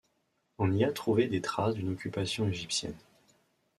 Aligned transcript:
On 0.57 0.71
y 0.71 0.83
a 0.83 0.91
trouvé 0.91 1.27
des 1.27 1.41
traces 1.41 1.75
d'une 1.75 1.89
occupation 1.93 2.47
égyptienne. 2.47 2.95